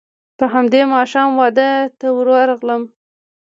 [0.37, 1.69] په همدې ماښام واده
[1.99, 2.81] ته ورغلم.